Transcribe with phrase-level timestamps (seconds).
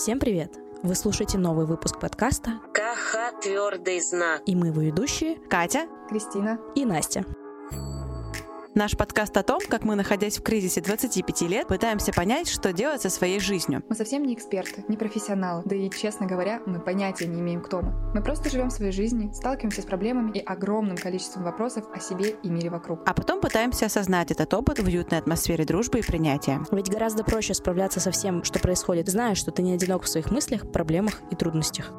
[0.00, 0.58] Всем привет!
[0.82, 4.40] Вы слушаете новый выпуск подкаста КХ «Твердый знак».
[4.46, 7.26] И мы его ведущие Катя, Кристина и Настя.
[8.72, 13.02] Наш подкаст о том, как мы, находясь в кризисе 25 лет, пытаемся понять, что делать
[13.02, 13.82] со своей жизнью.
[13.88, 17.82] Мы совсем не эксперты, не профессионалы, да и, честно говоря, мы понятия не имеем, кто
[17.82, 17.92] мы.
[18.14, 22.48] Мы просто живем своей жизнью, сталкиваемся с проблемами и огромным количеством вопросов о себе и
[22.48, 23.00] мире вокруг.
[23.06, 26.60] А потом пытаемся осознать этот опыт в уютной атмосфере дружбы и принятия.
[26.70, 30.30] Ведь гораздо проще справляться со всем, что происходит, зная, что ты не одинок в своих
[30.30, 31.92] мыслях, проблемах и трудностях.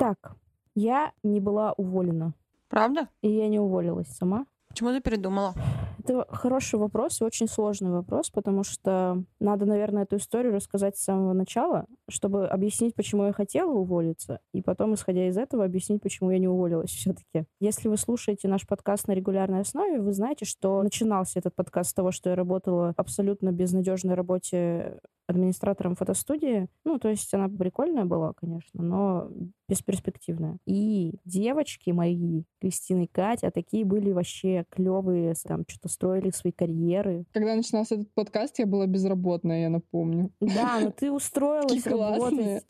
[0.00, 0.36] Так,
[0.74, 2.34] я не была уволена.
[2.68, 3.08] Правда?
[3.20, 4.46] И я не уволилась сама.
[4.68, 5.54] Почему ты передумала?
[5.98, 11.04] Это хороший вопрос и очень сложный вопрос, потому что надо, наверное, эту историю рассказать с
[11.04, 16.30] самого начала, чтобы объяснить, почему я хотела уволиться, и потом, исходя из этого, объяснить, почему
[16.30, 17.44] я не уволилась все-таки.
[17.60, 21.94] Если вы слушаете наш подкаст на регулярной основе, вы знаете, что начинался этот подкаст с
[21.94, 25.00] того, что я работала абсолютно безнадежной работе
[25.32, 26.68] администратором фотостудии.
[26.84, 29.28] Ну, то есть она прикольная была, конечно, но
[29.68, 30.58] бесперспективная.
[30.66, 37.24] И девочки мои, Кристина и Катя, такие были вообще клевые, там что-то строили свои карьеры.
[37.32, 40.30] Когда начинался этот подкаст, я была безработная, я напомню.
[40.40, 42.64] Да, но ты устроилась работать.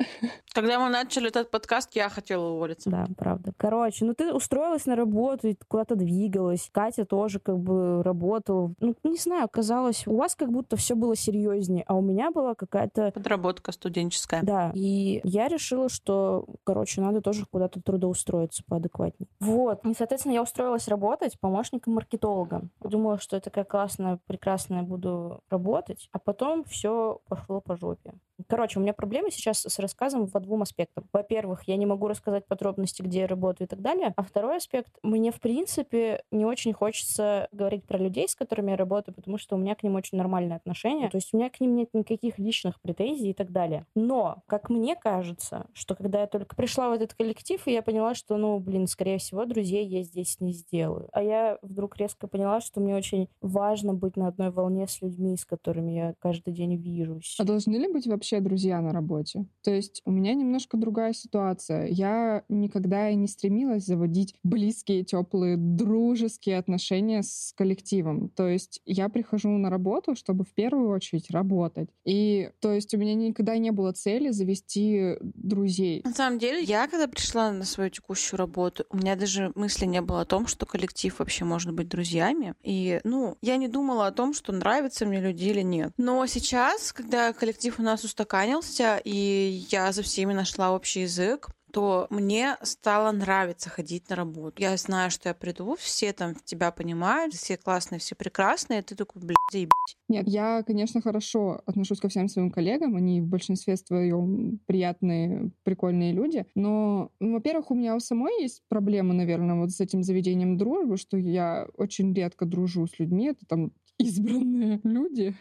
[0.55, 2.89] Когда мы начали этот подкаст, я хотела уволиться.
[2.89, 3.53] Да, правда.
[3.57, 6.69] Короче, ну ты устроилась на работу и куда-то двигалась.
[6.73, 8.73] Катя тоже как бы работала.
[8.79, 12.52] Ну, не знаю, казалось, у вас как будто все было серьезнее, а у меня была
[12.55, 13.11] какая-то...
[13.13, 14.43] Подработка студенческая.
[14.43, 14.73] Да.
[14.75, 19.29] И я решила, что, короче, надо тоже куда-то трудоустроиться поадекватнее.
[19.41, 19.85] Вот.
[19.85, 22.63] И, соответственно, я устроилась работать помощником маркетолога.
[22.81, 26.09] Думала, что это такая классная, прекрасная буду работать.
[26.13, 28.15] А потом все пошло по жопе.
[28.49, 31.09] Короче, у меня проблемы сейчас с рассказом по двум аспектам.
[31.13, 34.13] Во-первых, я не могу рассказать подробности, где я работаю и так далее.
[34.17, 38.77] А второй аспект, мне, в принципе, не очень хочется говорить про людей, с которыми я
[38.77, 41.09] работаю, потому что у меня к ним очень нормальные отношения.
[41.09, 43.87] То есть у меня к ним нет никаких личных претензий и так далее.
[43.95, 48.15] Но, как мне кажется, что когда я только пришла в этот коллектив, и я поняла,
[48.15, 51.09] что, ну, блин, скорее всего, друзей я здесь не сделаю.
[51.13, 55.37] А я вдруг резко поняла, что мне очень важно быть на одной волне с людьми,
[55.37, 57.37] с которыми я каждый день вижусь.
[57.39, 59.47] А должны ли быть вообще друзья на работе?
[59.63, 61.87] То есть у меня немножко другая ситуация.
[61.87, 68.29] Я никогда и не стремилась заводить близкие, теплые, дружеские отношения с коллективом.
[68.31, 71.89] То есть я прихожу на работу, чтобы в первую очередь работать.
[72.05, 72.15] И
[72.61, 76.03] то есть у меня никогда не было цели завести друзей.
[76.05, 80.01] На самом деле, я когда пришла на свою текущую работу, у меня даже мысли не
[80.01, 82.55] было о том, что коллектив вообще может быть друзьями.
[82.63, 85.93] И, ну, я не думала о том, что нравятся мне люди или нет.
[85.97, 92.07] Но сейчас, когда коллектив у нас устаканился, и я за всеми нашла общий язык, то
[92.11, 94.63] мне стало нравиться ходить на работу.
[94.63, 98.95] Я знаю, что я приду, все там тебя понимают, все классные, все прекрасные, и ты
[98.95, 99.73] такой, блядь, заебись.
[100.09, 106.13] Нет, я, конечно, хорошо отношусь ко всем своим коллегам, они в большинстве своем приятные, прикольные
[106.13, 110.59] люди, но, ну, во-первых, у меня у самой есть проблема, наверное, вот с этим заведением
[110.59, 115.35] дружбы, что я очень редко дружу с людьми, это там избранные люди,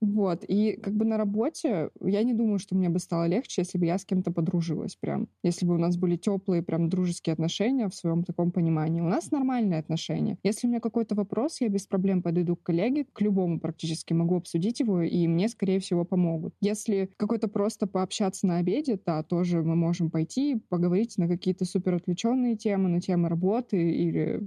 [0.00, 0.44] вот.
[0.46, 3.86] И как бы на работе я не думаю, что мне бы стало легче, если бы
[3.86, 5.28] я с кем-то подружилась прям.
[5.42, 9.00] Если бы у нас были теплые, прям дружеские отношения в своем таком понимании.
[9.00, 10.38] У нас нормальные отношения.
[10.42, 14.36] Если у меня какой-то вопрос, я без проблем подойду к коллеге, к любому практически могу
[14.36, 16.54] обсудить его, и мне, скорее всего, помогут.
[16.60, 21.94] Если какой-то просто пообщаться на обеде, да, тоже мы можем пойти поговорить на какие-то супер
[21.94, 24.40] отвлеченные темы, на темы работы или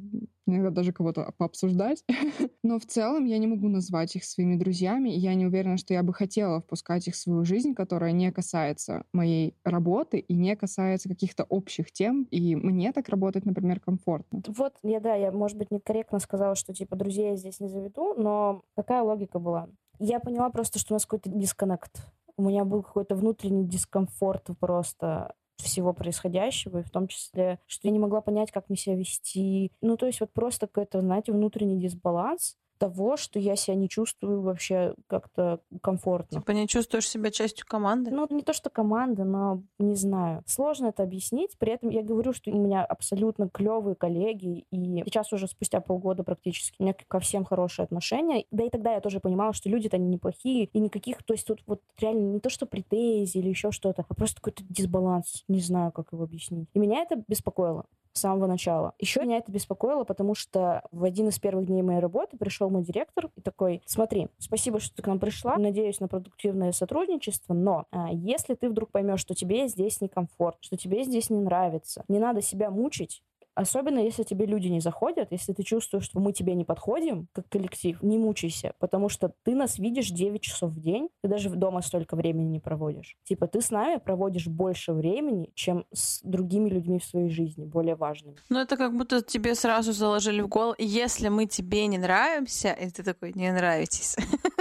[0.50, 2.04] иногда даже кого-то пообсуждать.
[2.64, 5.94] Но в целом я не могу назвать их своими друзьями, и я не уверена, что
[5.94, 10.56] я бы хотела впускать их в свою жизнь, которая не касается моей работы и не
[10.56, 14.42] касается каких-то общих тем, и мне так работать, например, комфортно.
[14.48, 18.14] Вот, я, да, я, может быть, некорректно сказала, что, типа, друзей я здесь не заведу,
[18.16, 19.70] но какая логика была?
[20.00, 22.02] Я поняла просто, что у нас какой-то дисконнект.
[22.38, 27.92] У меня был какой-то внутренний дискомфорт просто всего происходящего, и в том числе, что я
[27.92, 29.72] не могла понять, как мне себя вести.
[29.82, 34.42] Ну, то есть вот просто какой-то, знаете, внутренний дисбаланс, того, что я себя не чувствую
[34.42, 36.40] вообще как-то комфортно.
[36.40, 38.10] Типа не чувствуешь себя частью команды?
[38.10, 40.44] Ну, не то, что команды, но не знаю.
[40.48, 41.58] Сложно это объяснить.
[41.60, 46.24] При этом я говорю, что у меня абсолютно клевые коллеги, и сейчас уже спустя полгода
[46.24, 48.46] практически у меня ко всем хорошие отношения.
[48.52, 51.62] Да и тогда я тоже понимала, что люди-то они неплохие, и никаких, то есть тут
[51.68, 55.44] вот реально не то, что претензии или еще что-то, а просто какой-то дисбаланс.
[55.48, 56.70] Не знаю, как его объяснить.
[56.74, 58.94] И меня это беспокоило с самого начала.
[59.00, 62.84] Еще меня это беспокоило, потому что в один из первых дней моей работы пришел мой
[62.84, 67.86] директор и такой, смотри, спасибо, что ты к нам пришла, надеюсь на продуктивное сотрудничество, но
[67.92, 72.20] а, если ты вдруг поймешь, что тебе здесь некомфорт, что тебе здесь не нравится, не
[72.20, 73.24] надо себя мучить,
[73.60, 77.50] Особенно, если тебе люди не заходят, если ты чувствуешь, что мы тебе не подходим, как
[77.50, 81.82] коллектив, не мучайся, потому что ты нас видишь 9 часов в день, ты даже дома
[81.82, 83.18] столько времени не проводишь.
[83.24, 87.96] Типа ты с нами проводишь больше времени, чем с другими людьми в своей жизни, более
[87.96, 88.38] важными.
[88.48, 92.90] Ну, это как будто тебе сразу заложили в голову, если мы тебе не нравимся, и
[92.90, 94.16] ты такой, не нравитесь.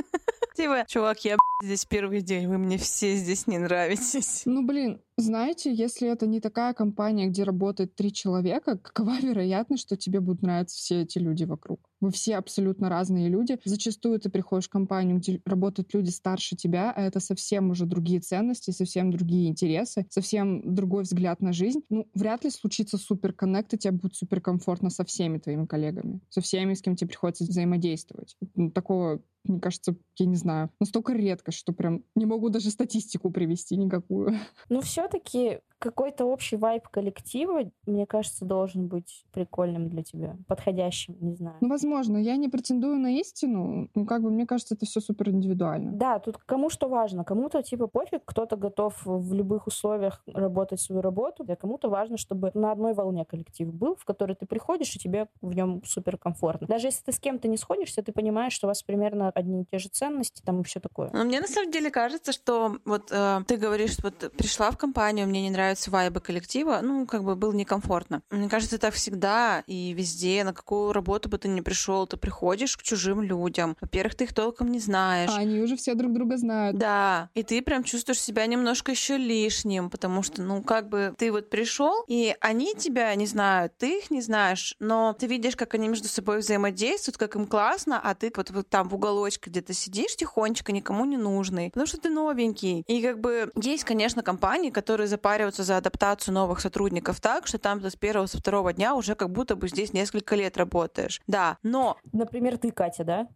[0.58, 4.42] Типа, чувак, я здесь первый день, вы мне все здесь не нравитесь.
[4.44, 9.96] Ну, блин, знаете, если это не такая компания, где работает три человека, какова вероятность, что
[9.96, 11.87] тебе будут нравиться все эти люди вокруг?
[12.00, 13.58] Вы все абсолютно разные люди.
[13.64, 18.20] Зачастую ты приходишь в компанию, где работают люди старше тебя, а это совсем уже другие
[18.20, 21.80] ценности, совсем другие интересы, совсем другой взгляд на жизнь.
[21.90, 26.20] Ну, вряд ли случится супер коннект, и тебе будет супер комфортно со всеми твоими коллегами,
[26.30, 28.36] со всеми, с кем тебе приходится взаимодействовать.
[28.54, 33.30] Ну, такого мне кажется, я не знаю, настолько редко, что прям не могу даже статистику
[33.30, 34.34] привести никакую.
[34.68, 41.34] Ну, все-таки какой-то общий вайб коллектива, мне кажется, должен быть прикольным для тебя, подходящим, не
[41.34, 41.56] знаю.
[41.60, 45.30] Ну, возможно, я не претендую на истину, ну, как бы, мне кажется, это все супер
[45.30, 45.92] индивидуально.
[45.92, 47.24] Да, тут кому что важно.
[47.24, 52.50] Кому-то, типа, пофиг, кто-то готов в любых условиях работать свою работу, а кому-то важно, чтобы
[52.54, 56.66] на одной волне коллектив был, в который ты приходишь, и тебе в нем супер комфортно.
[56.66, 59.64] Даже если ты с кем-то не сходишься, ты понимаешь, что у вас примерно одни и
[59.64, 61.10] те же ценности, там и все такое.
[61.12, 65.26] Но мне на самом деле кажется, что вот э, ты говоришь, вот пришла в компанию,
[65.26, 68.22] мне не нравится нравятся вайбы коллектива, ну, как бы было некомфортно.
[68.30, 72.76] Мне кажется, так всегда и везде, на какую работу бы ты ни пришел, ты приходишь
[72.78, 73.76] к чужим людям.
[73.82, 75.28] Во-первых, ты их толком не знаешь.
[75.30, 76.78] А они уже все друг друга знают.
[76.78, 81.30] Да, и ты прям чувствуешь себя немножко еще лишним, потому что, ну, как бы ты
[81.30, 85.74] вот пришел, и они тебя не знают, ты их не знаешь, но ты видишь, как
[85.74, 89.74] они между собой взаимодействуют, как им классно, а ты вот, вот там в уголочке где-то
[89.74, 92.84] сидишь тихонечко, никому не нужный, потому что ты новенький.
[92.86, 97.58] И как бы есть, конечно, компании, которые запариваются берутся за адаптацию новых сотрудников так, что
[97.58, 101.20] там с первого, со второго дня уже как будто бы здесь несколько лет работаешь.
[101.26, 101.96] Да, но...
[102.12, 103.26] Например, ты, Катя, да?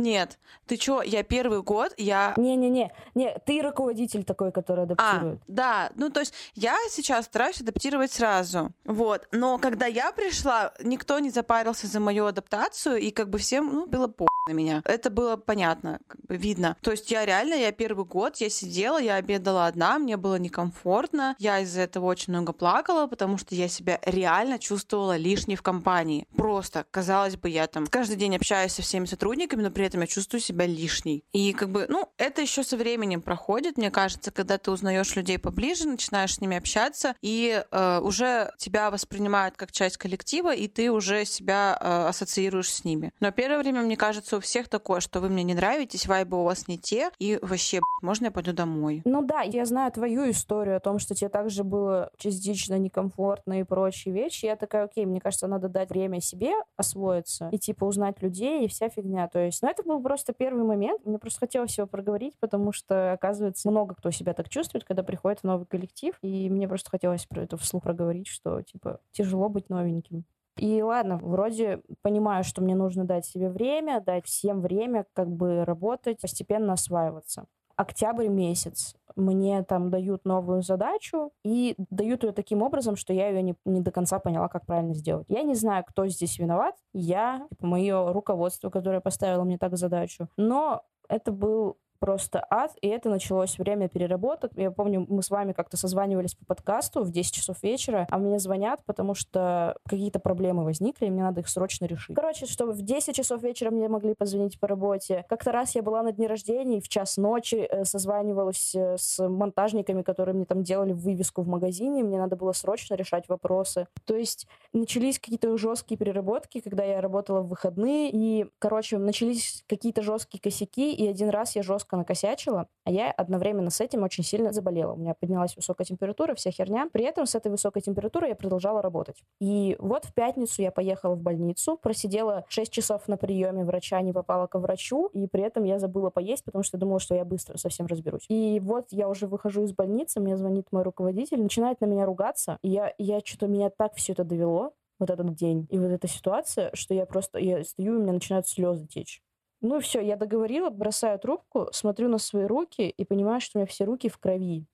[0.00, 2.32] Нет, ты чё, я первый год, я...
[2.36, 5.40] Не-не-не, не, ты руководитель такой, который адаптирует.
[5.40, 10.72] А, да, ну то есть я сейчас стараюсь адаптировать сразу, вот, но когда я пришла,
[10.82, 14.82] никто не запарился за мою адаптацию, и как бы всем, ну, было по на меня.
[14.84, 16.76] Это было понятно, как бы видно.
[16.80, 21.36] То есть я реально, я первый год, я сидела, я обедала одна, мне было некомфортно,
[21.38, 26.26] я из-за этого очень много плакала, потому что я себя реально чувствовала лишней в компании.
[26.36, 30.06] Просто, казалось бы, я там каждый день общаюсь со всеми сотрудниками, но при этом я
[30.06, 31.24] чувствую себя лишней.
[31.32, 35.38] И как бы, ну, это еще со временем проходит, мне кажется, когда ты узнаешь людей
[35.38, 40.90] поближе, начинаешь с ними общаться, и э, уже тебя воспринимают как часть коллектива, и ты
[40.90, 43.12] уже себя э, ассоциируешь с ними.
[43.20, 46.44] Но первое время, мне кажется, у всех такое, что вы мне не нравитесь, вайбы у
[46.44, 49.02] вас не те, и вообще, можно я пойду домой?
[49.04, 53.64] Ну да, я знаю твою историю о том, что тебе также было частично некомфортно и
[53.64, 54.46] прочие вещи.
[54.46, 58.68] Я такая, окей, мне кажется, надо дать время себе освоиться и типа узнать людей и
[58.68, 59.28] вся фигня.
[59.28, 61.04] То есть, ну это был просто первый момент.
[61.04, 65.40] Мне просто хотелось его проговорить, потому что, оказывается, много кто себя так чувствует, когда приходит
[65.40, 66.14] в новый коллектив.
[66.22, 70.24] И мне просто хотелось про это вслух проговорить, что типа тяжело быть новеньким.
[70.56, 75.64] И ладно, вроде понимаю, что мне нужно дать себе время, дать всем время как бы
[75.64, 77.46] работать, постепенно осваиваться.
[77.80, 78.94] Октябрь месяц.
[79.16, 83.80] Мне там дают новую задачу и дают ее таким образом, что я ее не, не
[83.80, 85.24] до конца поняла, как правильно сделать.
[85.30, 86.74] Я не знаю, кто здесь виноват.
[86.92, 90.28] Я, типа, мое руководство, которое поставило мне так задачу.
[90.36, 94.50] Но это был просто ад, и это началось время переработок.
[94.56, 98.38] Я помню, мы с вами как-то созванивались по подкасту в 10 часов вечера, а мне
[98.38, 102.16] звонят, потому что какие-то проблемы возникли, и мне надо их срочно решить.
[102.16, 105.24] Короче, чтобы в 10 часов вечера мне могли позвонить по работе.
[105.28, 109.28] Как-то раз я была на дне рождения, и в час ночи э, созванивалась э, с
[109.28, 113.86] монтажниками, которые мне там делали вывеску в магазине, мне надо было срочно решать вопросы.
[114.06, 120.00] То есть начались какие-то жесткие переработки, когда я работала в выходные, и, короче, начались какие-то
[120.02, 124.24] жесткие косяки, и один раз я жестко жестко накосячила, а я одновременно с этим очень
[124.24, 124.92] сильно заболела.
[124.92, 126.88] У меня поднялась высокая температура, вся херня.
[126.92, 129.22] При этом с этой высокой температурой я продолжала работать.
[129.40, 134.12] И вот в пятницу я поехала в больницу, просидела 6 часов на приеме врача, не
[134.12, 137.58] попала к врачу, и при этом я забыла поесть, потому что думала, что я быстро
[137.58, 138.26] совсем разберусь.
[138.28, 142.58] И вот я уже выхожу из больницы, мне звонит мой руководитель, начинает на меня ругаться,
[142.62, 146.06] и я, я что-то меня так все это довело, вот этот день и вот эта
[146.06, 149.22] ситуация, что я просто, я стою, и у меня начинают слезы течь.
[149.62, 153.66] Ну все, я договорила, бросаю трубку, смотрю на свои руки и понимаю, что у меня
[153.66, 154.66] все руки в крови.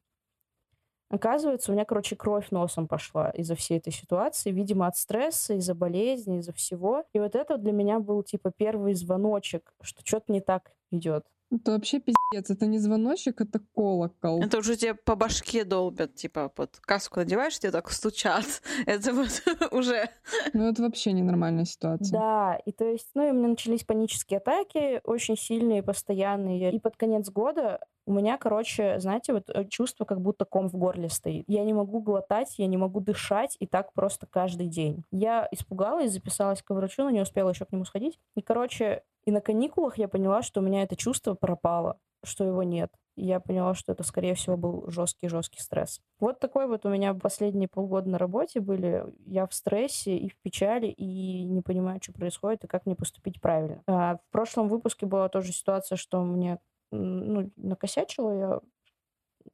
[1.08, 5.74] Оказывается, у меня, короче, кровь носом пошла из-за всей этой ситуации, видимо, от стресса, из-за
[5.74, 7.04] болезни, из-за всего.
[7.12, 11.24] И вот это для меня был, типа, первый звоночек, что что-то не так идет.
[11.50, 12.50] Это вообще пиздец.
[12.50, 14.42] Это не звоночек, это колокол.
[14.42, 18.44] Это уже тебе по башке долбят, типа, под каску надеваешь, тебе так стучат.
[18.86, 20.08] Это вот уже...
[20.52, 22.18] Ну, это вообще ненормальная ситуация.
[22.18, 26.72] Да, и то есть, ну, и у меня начались панические атаки, очень сильные, постоянные.
[26.72, 30.76] И под конец года у меня, короче, знаете, вот э, чувство, как будто ком в
[30.76, 31.44] горле стоит.
[31.48, 35.04] Я не могу глотать, я не могу дышать, и так просто каждый день.
[35.10, 38.18] Я испугалась, записалась к врачу, но не успела еще к нему сходить.
[38.36, 42.62] И, короче, и на каникулах я поняла, что у меня это чувство пропало, что его
[42.62, 42.90] нет.
[43.16, 46.00] Я поняла, что это, скорее всего, был жесткий-жесткий стресс.
[46.20, 49.04] Вот такой вот у меня последние полгода на работе были.
[49.26, 53.40] Я в стрессе и в печали, и не понимаю, что происходит, и как мне поступить
[53.40, 53.82] правильно.
[53.86, 56.58] А в прошлом выпуске была тоже ситуация, что мне
[56.92, 58.60] ну, накосячила я,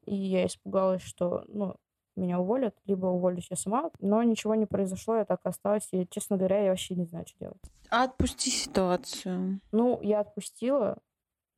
[0.04, 1.76] и я испугалась, что ну,
[2.16, 3.90] меня уволят, либо уволюсь я сама.
[4.00, 5.88] Но ничего не произошло, я так осталась.
[5.92, 7.62] И, честно говоря, я вообще не знаю, что делать.
[7.90, 9.60] Отпусти ситуацию.
[9.72, 10.98] Ну, я отпустила,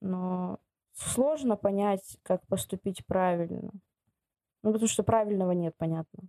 [0.01, 0.59] но
[0.93, 3.71] сложно понять, как поступить правильно.
[4.63, 6.25] Ну, потому что правильного нет, понятно.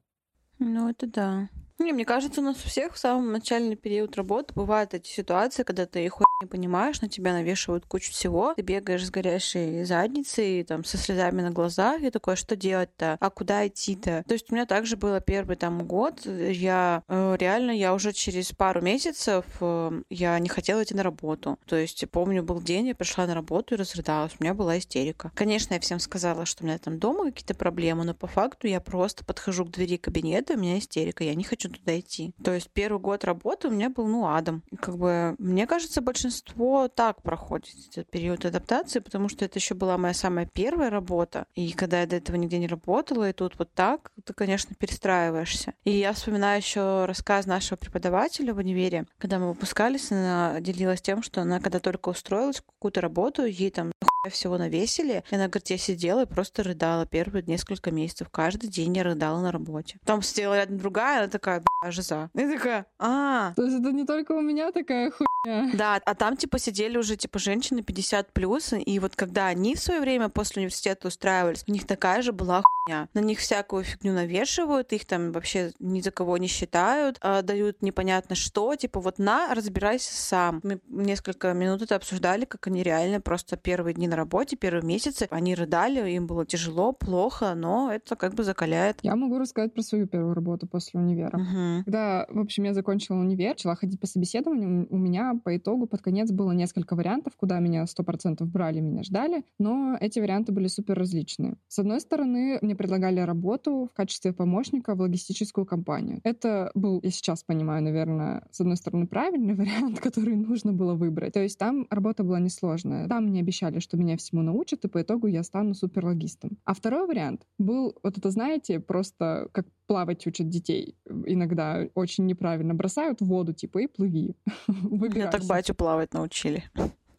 [0.60, 1.50] Ну, это да.
[1.77, 5.63] Не, мне кажется, у нас у всех в самом начальный период работы бывают эти ситуации,
[5.63, 10.63] когда ты хуй не понимаешь, на тебя навешивают кучу всего, ты бегаешь с горящей задницей,
[10.63, 13.17] там, со слезами на глазах, и такое, что делать-то?
[13.20, 14.24] А куда идти-то?
[14.27, 18.51] То есть у меня также было первый там год, я э, реально, я уже через
[18.51, 21.58] пару месяцев э, я не хотела идти на работу.
[21.65, 25.32] То есть помню, был день, я пришла на работу и разрыдалась, у меня была истерика.
[25.36, 28.82] Конечно, я всем сказала, что у меня там дома какие-то проблемы, но по факту я
[28.82, 32.34] просто подхожу к двери кабинета, у меня истерика, я не хочу туда идти.
[32.43, 34.63] То есть первый год работы у меня был, ну, адом.
[34.79, 39.98] Как бы, мне кажется, большинство так проходит этот период адаптации, потому что это еще была
[39.98, 41.45] моя самая первая работа.
[41.55, 45.74] И когда я до этого нигде не работала, и тут вот так, ты, конечно, перестраиваешься.
[45.84, 51.24] И я вспоминаю еще рассказ нашего преподавателя в универе, когда мы выпускались, она делилась тем,
[51.24, 53.91] что она, когда только устроилась в какую-то работу, ей там
[54.29, 55.24] всего навесили.
[55.29, 58.29] И она говорит, я сидела и просто рыдала первые несколько месяцев.
[58.29, 60.00] Каждый день я рыдала на работе.
[60.05, 62.29] Там сидела рядом другая, она такая, жиза.
[62.34, 63.53] И такая, а.
[63.55, 65.27] То есть это не только у меня такая хуйня.
[65.74, 69.80] Да, а там типа сидели уже типа женщины 50 плюс, и вот когда они в
[69.80, 73.08] свое время после университета устраивались, у них такая же была хуйня.
[73.14, 77.82] На них всякую фигню навешивают, их там вообще ни за кого не считают, а дают
[77.82, 80.60] непонятно что, типа вот на, разбирайся сам.
[80.64, 85.28] Мы несколько минут это обсуждали, как они реально просто первые дни на работе, первые месяцы,
[85.30, 89.00] они рыдали, им было тяжело, плохо, но это как бы закаляет.
[89.02, 91.38] Я могу рассказать про свою первую работу после универа.
[91.38, 91.84] Угу.
[91.86, 96.01] Когда, в общем, я закончила универ, начала ходить по собеседованию, у меня по итогу под
[96.01, 100.68] конец было несколько вариантов, куда меня сто процентов брали, меня ждали, но эти варианты были
[100.68, 101.58] супер различные.
[101.68, 106.20] С одной стороны, мне предлагали работу в качестве помощника в логистическую компанию.
[106.24, 111.34] Это был, я сейчас понимаю, наверное, с одной стороны, правильный вариант, который нужно было выбрать.
[111.34, 113.08] То есть там работа была несложная.
[113.08, 116.58] Там мне обещали, что меня всему научат, и по итогу я стану суперлогистом.
[116.65, 122.74] А второй вариант был, вот это, знаете, просто как плавать учат детей иногда очень неправильно.
[122.74, 124.36] Бросают в воду, типа, и плыви.
[124.68, 126.63] Меня так батю плавать научили.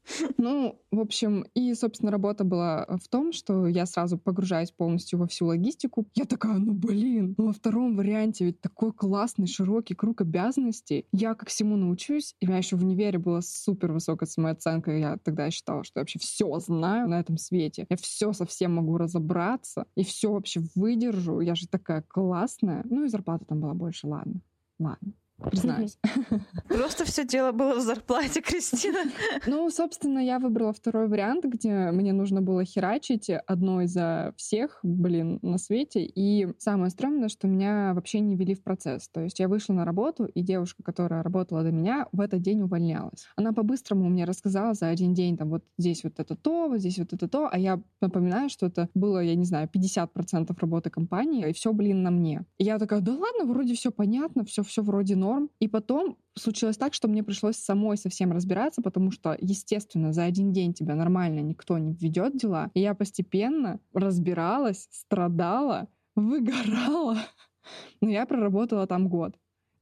[0.39, 5.27] Ну, в общем, и, собственно, работа была в том, что я сразу погружаюсь полностью во
[5.27, 6.07] всю логистику.
[6.15, 11.07] Я такая, ну, блин, ну, во втором варианте ведь такой классный, широкий круг обязанностей.
[11.13, 12.35] Я как всему научусь.
[12.41, 14.97] И у меня еще в универе была супер высокая самооценка.
[14.97, 17.87] Я тогда считала, что я вообще все знаю на этом свете.
[17.89, 21.41] Я все совсем могу разобраться и все вообще выдержу.
[21.41, 22.83] Я же такая классная.
[22.89, 24.41] Ну, и зарплата там была больше, ладно.
[24.79, 25.99] Ладно признаюсь.
[26.69, 29.11] Просто все дело было в зарплате, Кристина.
[29.47, 35.39] Ну, собственно, я выбрала второй вариант, где мне нужно было херачить одной за всех, блин,
[35.43, 36.05] на свете.
[36.05, 39.09] И самое странное, что меня вообще не вели в процесс.
[39.09, 42.63] То есть я вышла на работу, и девушка, которая работала до меня, в этот день
[42.63, 43.27] увольнялась.
[43.37, 46.99] Она по-быстрому мне рассказала за один день, там, вот здесь вот это то, вот здесь
[46.99, 51.49] вот это то, а я напоминаю, что это было, я не знаю, 50% работы компании,
[51.49, 52.45] и все, блин, на мне.
[52.59, 55.26] И я такая, да ладно, вроде все понятно, все, все вроде норм.
[55.61, 60.53] И потом случилось так, что мне пришлось самой совсем разбираться, потому что, естественно, за один
[60.53, 62.71] день тебя нормально никто не ведет дела.
[62.75, 67.19] И я постепенно разбиралась, страдала, выгорала.
[68.01, 69.35] Но я проработала там год.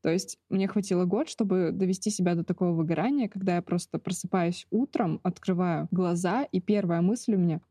[0.05, 4.67] То есть мне хватило год, чтобы довести себя до такого выгорания, когда я просто просыпаюсь
[4.71, 7.63] утром, открываю глаза, и первая мысль у меня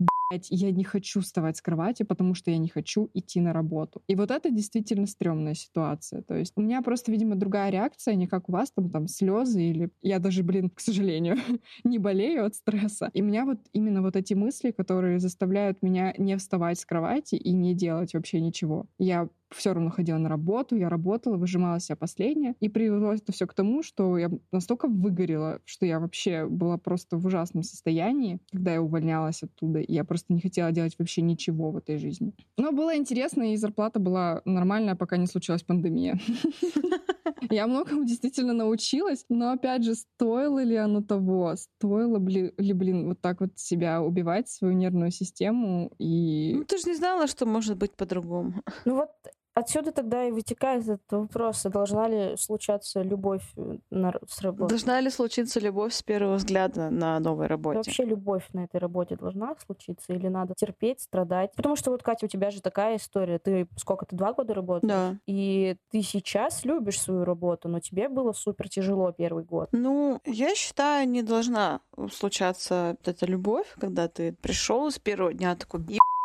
[0.49, 4.01] я не хочу вставать с кровати, потому что я не хочу идти на работу.
[4.07, 6.23] И вот это действительно стрёмная ситуация.
[6.23, 9.61] То есть у меня просто, видимо, другая реакция, не как у вас, там, там слезы
[9.61, 11.37] или я даже, блин, к сожалению,
[11.83, 13.11] не болею от стресса.
[13.13, 17.53] И меня вот именно вот эти мысли, которые заставляют меня не вставать с кровати и
[17.53, 18.87] не делать вообще ничего.
[18.97, 22.55] Я все равно ходила на работу, я работала, выжимала себя последнее.
[22.59, 27.17] И привело это все к тому, что я настолько выгорела, что я вообще была просто
[27.17, 29.79] в ужасном состоянии, когда я увольнялась оттуда.
[29.79, 32.33] И я просто не хотела делать вообще ничего в этой жизни.
[32.57, 36.19] Но было интересно, и зарплата была нормальная, пока не случилась пандемия.
[37.49, 41.55] Я многому действительно научилась, но опять же, стоило ли оно того?
[41.55, 46.53] Стоило ли, блин, вот так вот себя убивать, свою нервную систему и...
[46.55, 48.63] Ну, ты же не знала, что может быть по-другому.
[48.85, 49.09] Ну вот
[49.55, 54.69] Отсюда тогда и вытекает этот вопрос, а должна ли случаться любовь э, на, с работой?
[54.69, 57.77] Должна ли случиться любовь с первого взгляда на новой работе?
[57.77, 61.51] Вообще любовь на этой работе должна случиться или надо терпеть, страдать?
[61.55, 63.37] Потому что вот, Катя, у тебя же такая история.
[63.37, 64.91] Ты сколько, ты два года работаешь?
[64.91, 65.17] Да.
[65.27, 69.69] И ты сейчас любишь свою работу, но тебе было супер тяжело первый год.
[69.71, 71.81] Ну, я считаю, не должна
[72.11, 75.81] случаться эта любовь, когда ты пришел с первого дня такой,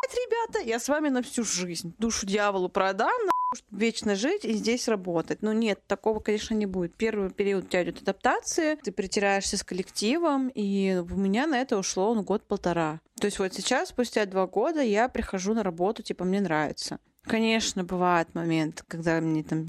[0.07, 1.93] ребята, я с вами на всю жизнь.
[1.97, 3.11] Душу дьяволу продам,
[3.55, 5.41] чтобы вечно жить и здесь работать.
[5.41, 6.95] Но нет, такого, конечно, не будет.
[6.95, 11.77] Первый период у тебя идет адаптация, ты притираешься с коллективом, и у меня на это
[11.77, 13.01] ушло ну, год-полтора.
[13.19, 16.99] То есть вот сейчас, спустя два года, я прихожу на работу, типа, мне нравится.
[17.23, 19.67] Конечно, бывает момент, когда мне там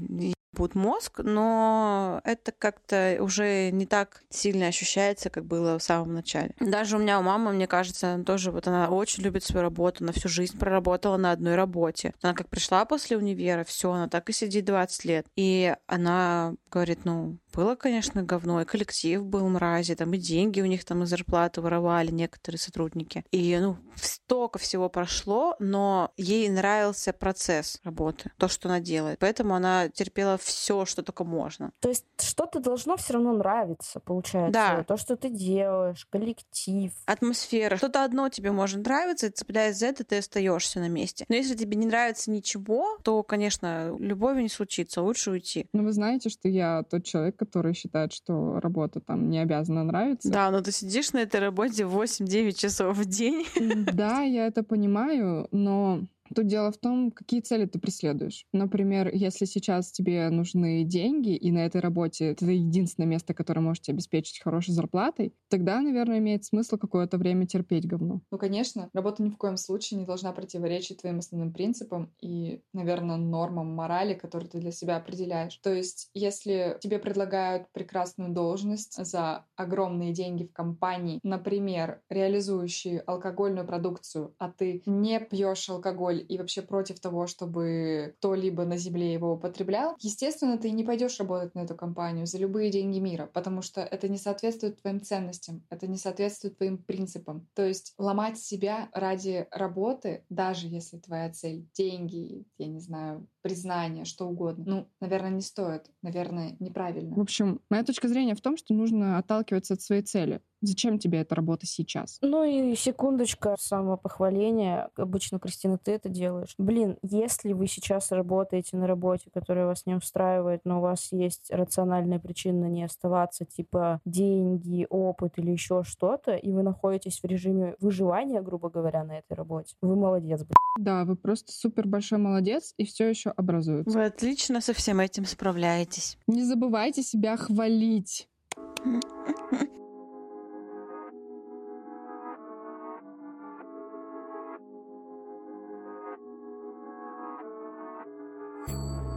[0.53, 6.53] будет мозг, но это как-то уже не так сильно ощущается, как было в самом начале.
[6.59, 10.03] Даже у меня у мамы, мне кажется, она тоже вот она очень любит свою работу,
[10.03, 12.13] она всю жизнь проработала на одной работе.
[12.21, 15.25] Она как пришла после универа, все, она так и сидит 20 лет.
[15.35, 20.65] И она говорит, ну, было, конечно, говно, и коллектив был мрази, там и деньги у
[20.65, 23.25] них там и зарплаты воровали некоторые сотрудники.
[23.31, 29.19] И, ну, столько всего прошло, но ей нравился процесс работы, то, что она делает.
[29.19, 31.71] Поэтому она терпела все, что только можно.
[31.79, 34.51] То есть что-то должно все равно нравиться, получается.
[34.51, 34.83] Да.
[34.83, 36.91] То, что ты делаешь, коллектив.
[37.05, 37.77] Атмосфера.
[37.77, 41.25] Что-то одно тебе может нравиться, и цепляясь за это, ты остаешься на месте.
[41.29, 45.67] Но если тебе не нравится ничего, то, конечно, любови не случится, лучше уйти.
[45.73, 50.31] Ну, вы знаете, что я тот человек, который считает, что работа там не обязана нравиться.
[50.31, 53.45] Да, но ты сидишь на этой работе 8-9 часов в день.
[53.93, 56.01] Да, я это понимаю, но
[56.33, 58.45] Тут дело в том, какие цели ты преследуешь.
[58.53, 63.87] Например, если сейчас тебе нужны деньги, и на этой работе это единственное место, которое может
[63.89, 68.21] обеспечить хорошей зарплатой, тогда, наверное, имеет смысл какое-то время терпеть говно.
[68.31, 73.17] Ну, конечно, работа ни в коем случае не должна противоречить твоим основным принципам и, наверное,
[73.17, 75.57] нормам морали, которые ты для себя определяешь.
[75.57, 83.67] То есть, если тебе предлагают прекрасную должность за огромные деньги в компании, например, реализующие алкогольную
[83.67, 89.33] продукцию, а ты не пьешь алкоголь и вообще против того, чтобы кто-либо на Земле его
[89.33, 93.81] употреблял, естественно, ты не пойдешь работать на эту компанию за любые деньги мира, потому что
[93.81, 97.47] это не соответствует твоим ценностям, это не соответствует твоим принципам.
[97.53, 104.05] То есть ломать себя ради работы, даже если твоя цель— деньги, я не знаю, признание,
[104.05, 104.63] что угодно.
[104.67, 105.89] Ну, наверное, не стоит.
[106.01, 107.15] Наверное, неправильно.
[107.15, 110.41] В общем, моя точка зрения в том, что нужно отталкиваться от своей цели.
[110.63, 112.19] Зачем тебе эта работа сейчас?
[112.21, 114.89] Ну и секундочка самопохваления.
[114.95, 116.53] Обычно, Кристина, ты это делаешь.
[116.59, 121.49] Блин, если вы сейчас работаете на работе, которая вас не устраивает, но у вас есть
[121.49, 127.75] рациональная причина не оставаться, типа деньги, опыт или еще что-то, и вы находитесь в режиме
[127.79, 130.55] выживания, грубо говоря, на этой работе, вы молодец, блин.
[130.79, 133.89] Да, вы просто супер большой молодец и все еще образуется.
[133.97, 136.17] Вы отлично со всем этим справляетесь.
[136.27, 138.27] Не забывайте себя хвалить.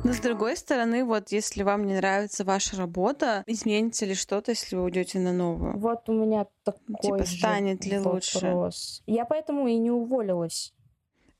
[0.04, 4.76] Но с другой стороны, вот если вам не нравится ваша работа, изменится ли что-то, если
[4.76, 5.78] вы уйдете на новую?
[5.78, 8.34] Вот у меня такой Типа, же станет ли вопрос.
[8.34, 9.02] лучше?
[9.06, 10.74] Я поэтому и не уволилась.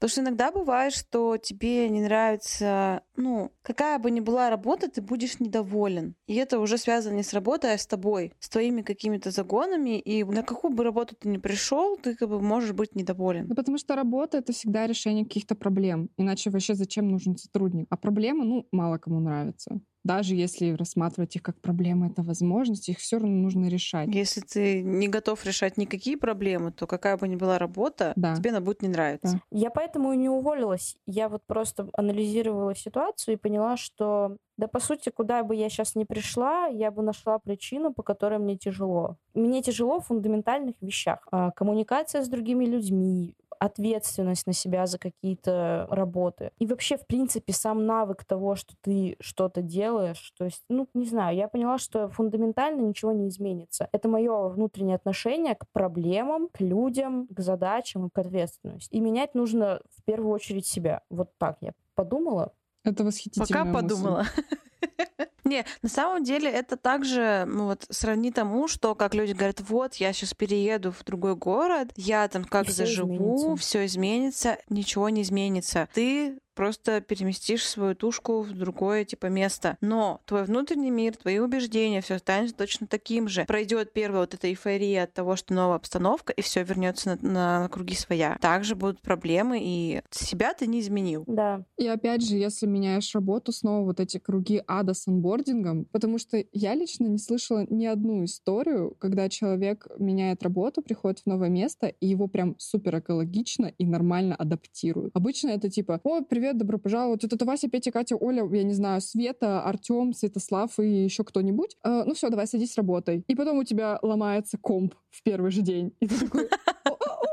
[0.04, 5.00] Потому что иногда бывает, что тебе не нравится, ну, какая бы ни была работа, ты
[5.00, 6.14] будешь недоволен.
[6.26, 9.98] И это уже связано не с работой, а с тобой, с твоими какими-то загонами.
[9.98, 13.46] И на какую бы работу ты ни пришел, ты как бы можешь быть недоволен.
[13.48, 16.10] Ну, потому что работа— это всегда решение каких-то проблем.
[16.18, 17.86] Иначе вообще зачем нужен сотрудник?
[17.88, 19.80] А проблемы, ну, мало кому нравятся.
[20.04, 24.08] Даже если рассматривать их как проблемы, это возможность, их все равно нужно решать.
[24.14, 28.36] Если ты не готов решать никакие проблемы, то какая бы ни была работа, Да.
[28.36, 29.40] тебе она будет не нравиться.
[29.50, 29.58] Да.
[29.58, 30.96] Я поэтому и не уволилась.
[31.06, 35.96] Я вот просто анализировала ситуацию и поняла, что да, по сути, куда бы я сейчас
[35.96, 39.16] ни пришла, я бы нашла причину, по которой мне тяжело.
[39.34, 41.26] Мне тяжело в фундаментальных вещах.
[41.32, 46.50] А, Коммуникация с другими людьми, ответственность на себя за какие-то работы.
[46.58, 51.06] И вообще, в принципе, сам навык того, что ты что-то делаешь, то есть, ну, не
[51.06, 53.88] знаю, я поняла, что фундаментально ничего не изменится.
[53.92, 58.94] Это мое внутреннее отношение к проблемам, к людям, к задачам и к ответственности.
[58.94, 61.02] И менять нужно в первую очередь себя.
[61.08, 62.52] Вот так я подумала,
[62.84, 63.74] Это восхитительная Пока мысль.
[63.74, 64.26] подумала.
[65.44, 69.94] Не, на самом деле это также, ну вот, сродни тому, что как люди говорят, вот,
[69.96, 73.56] я сейчас перееду в другой город, я там как И всё заживу, изменится.
[73.62, 75.88] все изменится, ничего не изменится.
[75.92, 79.76] Ты просто переместишь свою тушку в другое типа место.
[79.80, 83.44] Но твой внутренний мир, твои убеждения, все останется точно таким же.
[83.44, 87.68] Пройдет первая вот эта эйфория от того, что новая обстановка, и все вернется на, на
[87.68, 88.38] круги своя.
[88.40, 91.24] Также будут проблемы, и себя ты не изменил.
[91.26, 91.64] Да.
[91.76, 96.42] И опять же, если меняешь работу, снова вот эти круги ада с онбордингом, потому что
[96.52, 101.86] я лично не слышала ни одну историю, когда человек меняет работу, приходит в новое место,
[101.86, 105.14] и его прям супер экологично и нормально адаптируют.
[105.14, 108.74] Обычно это типа, о, привет, добро пожаловать, вот это Вася, Петя, Катя, Оля, я не
[108.74, 111.76] знаю, Света, Артем, Святослав и еще кто-нибудь.
[111.84, 113.24] Э, ну все, давай, садись, работай.
[113.26, 115.94] И потом у тебя ломается комп в первый же день.
[116.00, 116.48] И ты такой,
[116.84, 117.26] «О-о-о-о,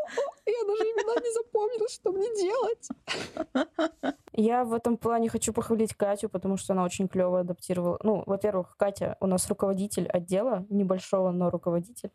[0.45, 2.89] я даже именно не запомнила, что мне делать.
[4.33, 7.99] Я в этом плане хочу похвалить Катю, потому что она очень клево адаптировала.
[8.03, 12.11] Ну, во-первых, Катя у нас руководитель отдела, небольшого, но руководитель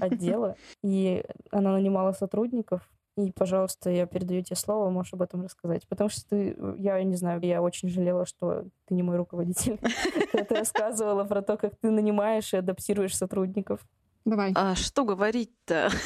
[0.00, 2.88] отдела, и она нанимала сотрудников.
[3.16, 5.86] И, пожалуйста, я передаю тебе слово, можешь об этом рассказать.
[5.88, 9.78] Потому что ты, я не знаю, я очень жалела, что ты не мой руководитель.
[10.32, 13.80] Ты рассказывала про то, как ты нанимаешь и адаптируешь сотрудников.
[14.24, 14.52] Давай.
[14.56, 15.90] А что говорить-то?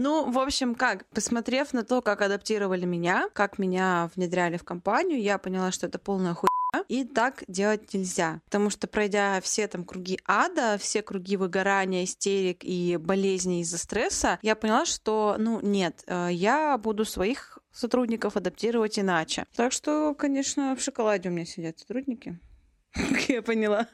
[0.00, 5.20] Ну, в общем, как, посмотрев на то, как адаптировали меня, как меня внедряли в компанию,
[5.20, 6.47] я поняла, что это полная хуйня,
[6.88, 8.40] и так делать нельзя.
[8.44, 14.38] Потому что, пройдя все там круги ада, все круги выгорания, истерик и болезней из-за стресса,
[14.42, 19.46] я поняла, что, ну, нет, э, я буду своих сотрудников адаптировать иначе.
[19.54, 22.38] Так что, конечно, в шоколаде у меня сидят сотрудники.
[22.92, 23.86] Как я поняла.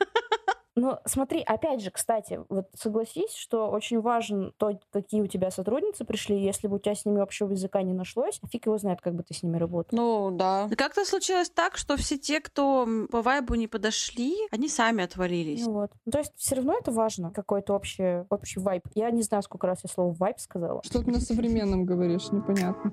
[0.76, 6.04] Ну, смотри, опять же, кстати, вот согласись, что очень важен то, какие у тебя сотрудницы
[6.04, 6.40] пришли.
[6.40, 9.14] Если бы у тебя с ними общего языка не нашлось, а фиг его знает, как
[9.14, 9.96] бы ты с ними работал.
[9.96, 10.68] Ну, да.
[10.76, 15.64] Как-то случилось так, что все те, кто по вайбу не подошли, они сами отвалились.
[15.64, 15.90] Ну вот.
[16.04, 18.82] Ну, то есть все равно это важно, какой-то общий, общий вайб.
[18.94, 20.82] Я не знаю, сколько раз я слово вайб сказала.
[20.82, 22.92] Что ты на современном говоришь, непонятно.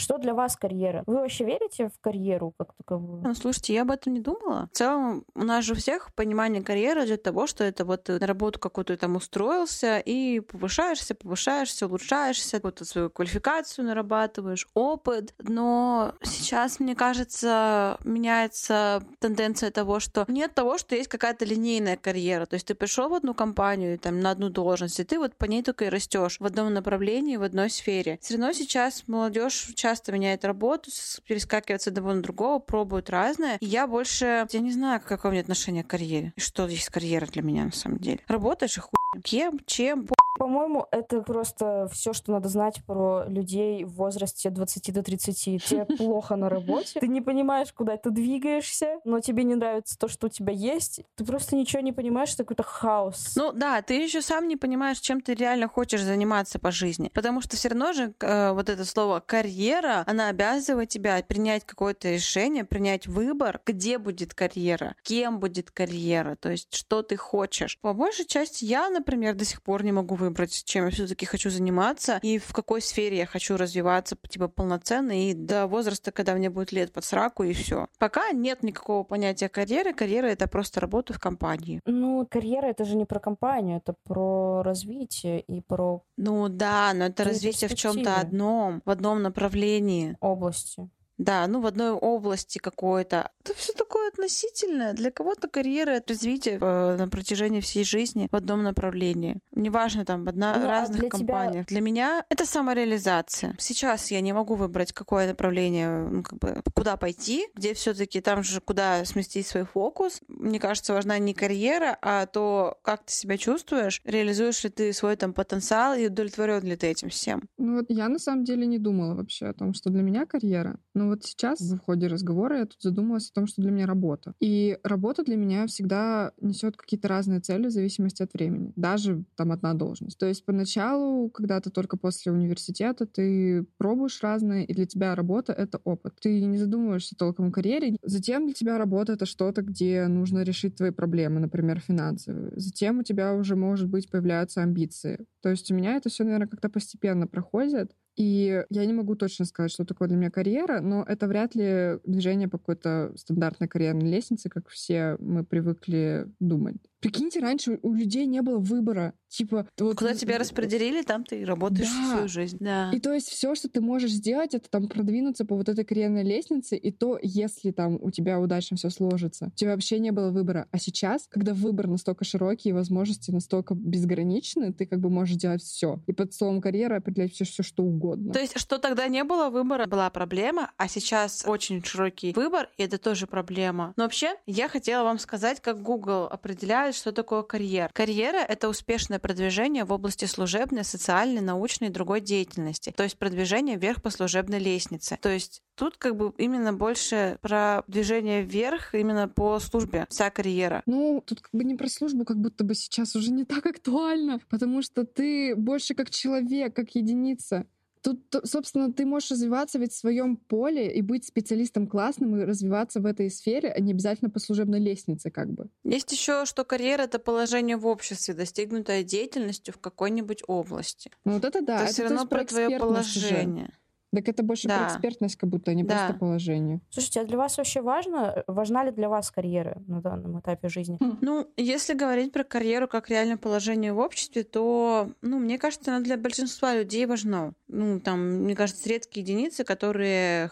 [0.00, 1.02] Что для вас карьера?
[1.06, 3.20] Вы вообще верите в карьеру как таковую?
[3.22, 4.68] Ну, слушайте, я об этом не думала.
[4.72, 8.18] В целом, у нас же у всех понимание карьеры для того, что это вот ты
[8.18, 15.34] на работу какую-то там устроился и повышаешься, повышаешься, улучшаешься, какую-то свою квалификацию нарабатываешь, опыт.
[15.38, 22.46] Но сейчас, мне кажется, меняется тенденция того, что нет того, что есть какая-то линейная карьера.
[22.46, 25.44] То есть ты пришел в одну компанию, там, на одну должность, и ты вот по
[25.44, 28.18] ней только и растешь в одном направлении, в одной сфере.
[28.22, 30.90] Все равно сейчас молодежь часто меняет работу,
[31.26, 33.56] перескакивает с одного на другого, пробует разное.
[33.60, 36.32] И я больше, я не знаю, какое у меня отношение к карьере.
[36.36, 38.20] И что есть карьера для меня на самом деле.
[38.26, 38.90] Работаешь и хуй.
[39.22, 40.06] Кем, чем,
[40.40, 45.62] По-моему, это просто все, что надо знать про людей в возрасте 20 до 30.
[45.62, 50.08] Тебе плохо на работе, ты не понимаешь, куда ты двигаешься, но тебе не нравится то,
[50.08, 51.02] что у тебя есть.
[51.16, 53.34] Ты просто ничего не понимаешь, это какой-то хаос.
[53.36, 57.10] Ну да, ты еще сам не понимаешь, чем ты реально хочешь заниматься по жизни.
[57.12, 62.12] Потому что все равно же э, вот это слово карьера, она обязывает тебя принять какое-то
[62.12, 67.78] решение, принять выбор, где будет карьера, кем будет карьера, то есть что ты хочешь.
[67.82, 70.29] По большей части я, например, до сих пор не могу выбрать,
[70.64, 75.34] чем я все-таки хочу заниматься и в какой сфере я хочу развиваться типа полноценно и
[75.34, 77.86] до возраста, когда мне будет лет под сраку и все.
[77.98, 79.92] Пока нет никакого понятия карьеры.
[79.92, 81.80] Карьера это просто работа в компании.
[81.86, 87.06] Ну, карьера это же не про компанию, это про развитие и про Ну да, но
[87.06, 90.16] это развитие в чем-то одном, в одном направлении.
[90.20, 90.88] области.
[91.20, 93.30] Да, ну в одной области какой-то.
[93.44, 94.94] Это все такое относительное.
[94.94, 99.38] Для кого-то карьера это развитие э, на протяжении всей жизни в одном направлении.
[99.52, 101.66] Неважно, там, в одна, Ну, а разных для тебя- компаниях.
[101.66, 103.54] Для меня это самореализация.
[103.58, 108.42] Сейчас я не могу выбрать, какое направление, ну, как бы, куда пойти, где все-таки там
[108.42, 110.20] же, куда сместить свой фокус.
[110.28, 115.16] Мне кажется, важна не карьера, а то, как ты себя чувствуешь, реализуешь ли ты свой
[115.16, 117.48] там потенциал и удовлетворен ли ты этим всем.
[117.58, 120.78] Ну вот я на самом деле не думала вообще о том, что для меня карьера.
[120.94, 124.34] Но вот сейчас в ходе разговора я тут задумалась о том, что для меня работа.
[124.40, 128.72] И работа для меня всегда несет какие-то разные цели в зависимости от времени.
[128.76, 130.18] Даже там одна должность.
[130.18, 135.52] То есть поначалу, когда ты только после университета, ты пробуешь разное, и для тебя работа—
[135.54, 136.14] это опыт.
[136.20, 137.96] Ты не задумываешься толком о карьере.
[138.02, 142.52] Затем для тебя работа— это что-то, где нужно решить твои проблемы, например, финансовые.
[142.56, 145.26] Затем у тебя уже, может быть, появляются амбиции.
[145.42, 147.92] То есть у меня это все, наверное, как-то постепенно проходит.
[148.20, 151.98] И я не могу точно сказать, что такое для меня карьера, но это вряд ли
[152.04, 156.89] движение по какой-то стандартной карьерной лестнице, как все мы привыкли думать.
[157.00, 159.14] Прикиньте, раньше у людей не было выбора.
[159.28, 162.16] Типа, вот, Куда тебя распределили, там ты и работаешь Да.
[162.18, 162.56] всю жизнь.
[162.60, 162.90] Да.
[162.92, 166.24] И то есть все, что ты можешь сделать, это там продвинуться по вот этой карьерной
[166.24, 169.46] лестнице, и то, если там у тебя удачно все сложится.
[169.46, 170.66] У тебя вообще не было выбора.
[170.72, 175.62] А сейчас, когда выбор настолько широкий и возможности настолько безграничны, ты как бы можешь делать
[175.62, 176.02] все.
[176.06, 178.32] И под словом карьера определять все, все что угодно.
[178.32, 182.82] То есть, что тогда не было выбора, была проблема, а сейчас очень широкий выбор, и
[182.82, 183.94] это тоже проблема.
[183.96, 187.90] Но вообще, я хотела вам сказать, как Google определяет, что такое карьера.
[187.92, 192.92] Карьера— это успешное продвижение в области служебной, социальной, научной и другой деятельности.
[192.96, 195.18] То есть продвижение вверх по служебной лестнице.
[195.20, 200.82] То есть тут как бы именно больше про движение вверх именно по службе, вся карьера.
[200.86, 204.40] Ну, тут как бы не про службу, как будто бы сейчас уже не так актуально,
[204.48, 207.66] потому что ты больше как человек, как единица.
[208.02, 213.00] Тут, собственно, ты можешь развиваться ведь в своем поле и быть специалистом классным и развиваться
[213.00, 215.68] в этой сфере, а не обязательно по служебной лестнице, как бы.
[215.84, 221.10] Есть еще, что карьера— это положение в обществе, достигнутое деятельностью в какой-нибудь области.
[221.24, 223.72] Ну, вот это да, это это все равно есть про твое экспертность уже.
[224.12, 224.78] Так это больше Да.
[224.78, 225.94] про экспертность, как будто, а не Да.
[225.94, 226.80] просто положение.
[226.90, 230.98] Слушайте, а для вас вообще важно, важна ли для вас карьера на данном этапе жизни?
[231.20, 236.04] Ну, если говорить про карьеру как реальное положение в обществе, то, ну, мне кажется, она
[236.04, 237.52] для большинства людей важна.
[237.68, 240.50] Ну, там, мне кажется, редкие единицы, которые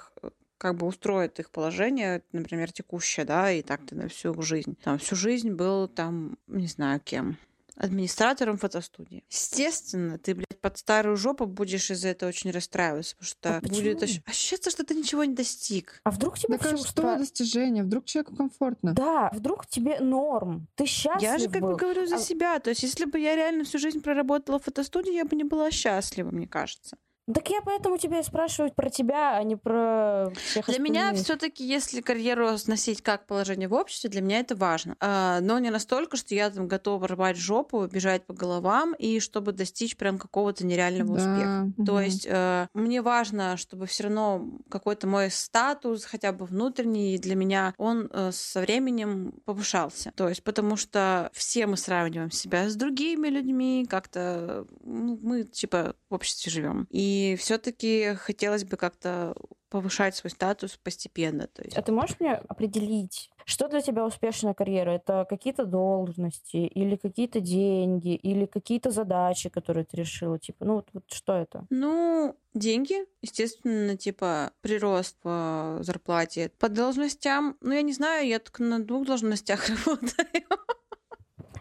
[0.56, 4.76] как бы устроят их положение, например, текущее, да, и так-то на всю жизнь.
[4.82, 7.36] Там всю жизнь был там, не знаю кем,
[7.78, 9.24] администратором фотостудии.
[9.30, 14.02] Естественно, ты, блядь, под старую жопу будешь из-за этого очень расстраиваться, потому что А будет
[14.02, 16.00] ощ- ощущаться, что ты ничего не достиг.
[16.04, 17.84] А вдруг тебе Так все что достижение?
[17.84, 18.92] Вдруг человеку комфортно?
[18.94, 20.66] Да, вдруг тебе норм.
[20.74, 21.76] Ты счастлив Я же как бы был.
[21.76, 22.58] говорю за А- себя.
[22.58, 25.70] То есть, если бы я реально всю жизнь проработала в фотостудии, я бы не была
[25.70, 26.96] счастлива, мне кажется.
[27.32, 31.24] Так я поэтому тебя и спрашиваю про тебя, а не про всех Для меня остальных.
[31.24, 34.96] все-таки, если карьеру сносить как положение в обществе, для меня это важно.
[35.00, 39.52] А, но не настолько, что я там готова рвать жопу, бежать по головам, и чтобы
[39.52, 41.72] достичь прям какого-то нереального успеха.
[41.76, 47.18] Да, То есть э, мне важно, чтобы все равно какой-то мой статус, хотя бы внутренний,
[47.18, 50.12] для меня, он э, со временем повышался.
[50.16, 55.94] То есть потому что все мы сравниваем себя с другими людьми, как-то ну, мы типа
[56.08, 56.86] в обществе живем.
[56.90, 59.34] И все-таки хотелось бы как-то
[59.70, 61.46] повышать свой статус постепенно.
[61.46, 61.76] То есть.
[61.76, 64.90] А ты можешь мне определить, что для тебя успешная карьера?
[64.90, 70.38] Это какие-то должности, или какие-то деньги, или какие-то задачи, которые ты решила?
[70.38, 71.66] Типа, ну вот, вот что это?
[71.70, 76.50] Ну, деньги, естественно, типа прирост по зарплате.
[76.58, 80.44] По должностям, ну, я не знаю, я только на двух должностях работаю.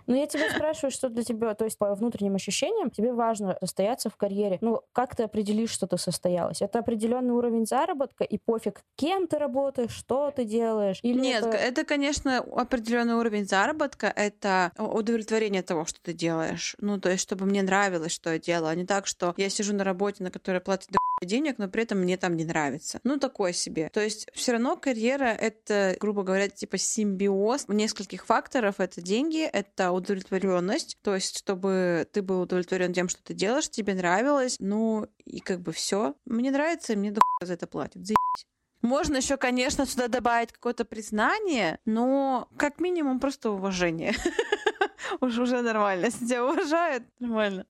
[0.08, 4.10] Ну, я тебя спрашиваю, что для тебя, то есть по внутренним ощущениям, тебе важно состояться
[4.10, 4.58] в карьере.
[4.62, 6.62] Ну, как ты определишь, что ты состоялась?
[6.62, 11.00] Это определенный уровень заработка, и пофиг, кем ты работаешь, что ты делаешь?
[11.04, 11.58] Или Нет, это...
[11.58, 16.76] это, конечно, определенный уровень заработка, это удовлетворение того, что ты делаешь.
[16.80, 19.74] Ну, то есть, чтобы мне нравилось, что я делаю, а не так, что я сижу
[19.74, 23.00] на работе, на которой платят до денег, но при этом мне там не нравится.
[23.04, 23.90] Ну, такое себе.
[23.92, 28.80] То есть, все равно карьера— это, грубо говоря, типа симбиоз нескольких факторов.
[28.80, 33.94] Это деньги, это удовлетворенность, то есть, чтобы ты был удовлетворен тем, что ты делаешь, тебе
[33.94, 36.16] нравилось, ну, и как бы все.
[36.26, 38.06] Мне нравится, мне до за это платят.
[38.06, 38.48] Заебись.
[38.82, 44.14] Можно еще, конечно, сюда добавить какое-то признание, но как минимум просто уважение.
[45.22, 46.06] Уж уже нормально.
[46.06, 47.66] Если тебя уважают, нормально.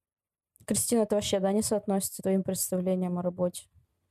[0.65, 3.63] Кристина, это вообще, да, не соотносится с твоим представлением о работе?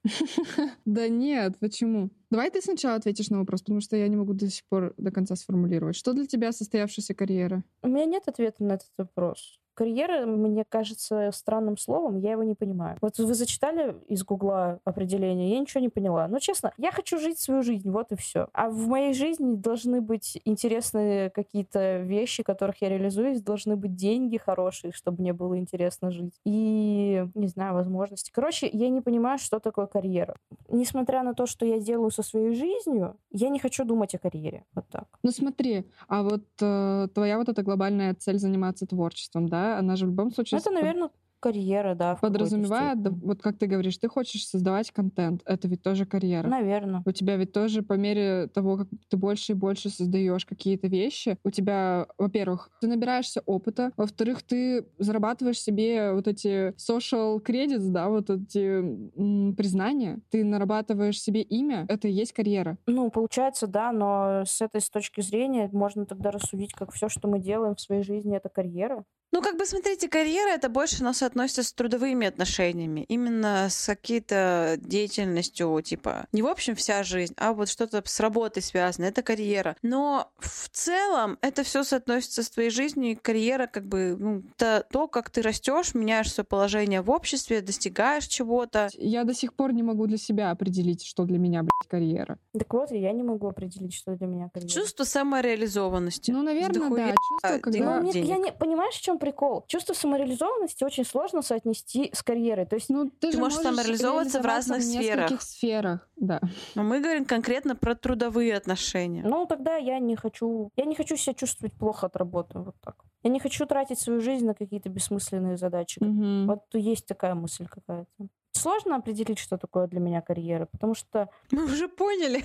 [0.85, 2.11] Да нет, почему?
[2.31, 5.11] Давай ты сначала ответишь на вопрос, потому что я не могу до сих пор до
[5.11, 5.97] конца сформулировать.
[5.97, 7.65] Что для тебя состоявшаяся карьера?
[7.83, 9.61] У меня нет ответа на этот вопрос.
[9.77, 12.97] Карьера, мне кажется, странным словом, я его не понимаю.
[13.03, 16.27] Вот вы зачитали из Гугла определение, я ничего не поняла.
[16.29, 18.49] Ну, честно, я хочу жить свою жизнь, вот и все.
[18.55, 24.39] А в моей жизни должны быть интересные какие-то вещи, которых я реализуюсь, должны быть деньги
[24.39, 26.41] хорошие, чтобы мне было интересно жить.
[26.45, 28.31] И, не знаю, возможности.
[28.35, 30.37] Короче, я не понимаю, что такое карьера.
[30.71, 34.65] Несмотря на то, что я делаю со своей жизнью, я не хочу думать о карьере.
[34.75, 35.07] Вот так.
[35.27, 40.07] Ну смотри, а вот э, твоя вот эта глобальная цель заниматься творчеством, да, она же
[40.07, 41.11] в любом случае Это, наверное,
[41.53, 42.17] карьера, да.
[42.21, 46.49] подразумевает, да, вот как ты говоришь, ты хочешь создавать контент, это ведь тоже карьера.
[46.49, 47.03] Наверное.
[47.07, 51.39] У тебя ведь тоже по мере того, как ты больше и больше создаешь какие-то вещи,
[51.45, 58.09] у тебя, во-первых, ты набираешься опыта, во-вторых, ты зарабатываешь себе вот эти social credits, да,
[58.09, 62.79] вот эти м, признания, ты нарабатываешь себе имя, это и есть карьера.
[62.87, 67.29] Ну, получается, да, но с этой с точки зрения можно тогда рассудить, как все, что
[67.29, 69.05] мы делаем в своей жизни, это карьера.
[69.33, 74.77] Ну, как бы, смотрите, карьера— это больше, но относится с трудовыми отношениями, именно с какой-то
[74.79, 79.77] деятельностью, типа, не в общем вся жизнь, а вот что-то с работой связано, это карьера.
[79.83, 84.87] Но в целом это все соотносится с твоей жизнью, и карьера как бы, ну, это
[84.91, 88.89] то, как ты растешь, меняешь свое положение в обществе, достигаешь чего-то.
[88.95, 92.39] Я до сих пор не могу для себя определить, что для меня, блядь, карьера.
[92.53, 94.73] Так вот, я не могу определить, что для меня карьера.
[94.73, 96.31] Чувство самореализованности.
[96.31, 97.15] Ну, наверное, да.
[97.29, 97.97] Чувство, когда...
[97.97, 98.29] Ну, мне- денег.
[98.29, 99.65] я не, понимаешь, в чем прикол?
[99.69, 102.67] Чувство самореализованности очень сложно соотнести с карьерой.
[102.67, 105.43] То есть, Ну, ты, Ты же можешь самореализовываться в разных в сферах.
[105.43, 106.41] сферах, да.
[106.75, 109.23] Но мы говорим конкретно про трудовые отношения.
[109.25, 110.71] ну, тогда я не хочу...
[110.77, 112.59] Я не хочу себя чувствовать плохо от работы.
[112.59, 112.97] Вот так.
[113.23, 115.99] Я не хочу тратить свою жизнь на какие-то бессмысленные задачи.
[116.03, 116.47] Мгм.
[116.47, 118.29] Вот есть такая мысль какая-то.
[118.53, 122.45] Сложно определить, что такое для меня карьера, потому что Мы уже поняли.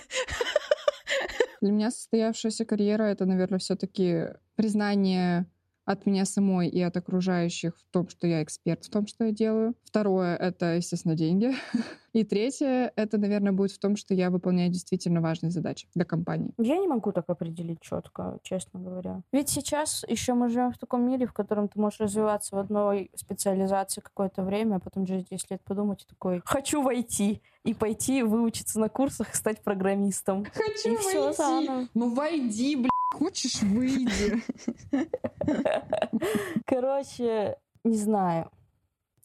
[1.61, 5.45] Для меня состоявшаяся карьера— это, наверное, все таки признание
[5.85, 9.31] от меня самой и от окружающих в том, что я эксперт в том, что я
[9.31, 9.75] делаю.
[9.83, 11.51] Второе— это, естественно, деньги.
[12.13, 16.53] И третье— это, наверное, будет в том, что я выполняю действительно важные задачи для компании.
[16.57, 19.21] я не могу так определить четко, честно говоря.
[19.31, 23.11] Ведь сейчас еще мы живем в таком мире, в котором ты можешь развиваться в одной
[23.15, 28.23] специализации какое-то время, а потом через 10 лет подумать и такой, хочу войти и пойти
[28.23, 30.45] выучиться на курсах и стать программистом.
[30.53, 31.87] Хочу И всё заново.
[31.93, 32.90] Ну войди, блядь.
[33.21, 34.41] Хочешь, выйди.
[36.65, 38.49] Короче, не знаю.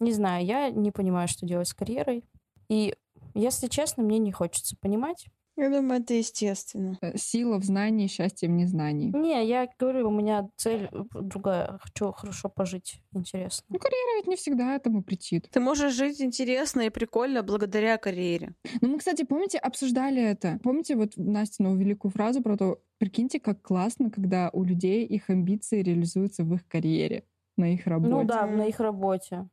[0.01, 2.23] Не знаю, я не понимаю, что делать с карьерой.
[2.69, 2.95] И,
[3.33, 5.29] если честно, мне не хочется понимать.
[5.57, 6.99] Я думаю, это естественно.
[7.01, 9.11] Э, Сила в знании, счастье в незнании.
[9.17, 11.79] Не, я говорю, у меня цель э, другая.
[11.81, 13.65] Хочу хорошо пожить, интересно.
[13.71, 15.49] Ну, карьера ведь не всегда этому причит.
[15.51, 18.55] Ты можешь жить интересно и прикольно благодаря карьере.
[18.83, 20.61] Ну, мы, кстати, помните, обсуждали это.
[20.63, 25.81] Помните вот Настину великую фразу про то, прикиньте, как классно, когда у людей их амбиции
[25.83, 27.25] реализуются в их карьере,
[27.57, 28.11] на их работе.
[28.11, 29.49] Ну да, на их работе.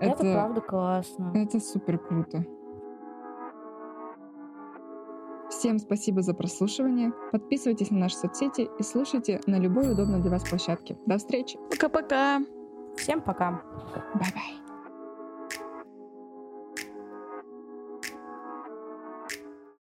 [0.00, 1.32] Это, правда классно.
[1.34, 2.44] Это супер круто.
[5.50, 7.12] Всем спасибо за прослушивание.
[7.32, 10.98] Подписывайтесь на наши соцсети и слушайте на любой удобной для вас площадке.
[11.06, 11.58] До встречи.
[11.70, 12.40] Пока-пока.
[12.96, 13.62] Всем пока.
[14.14, 14.65] Бай-бай.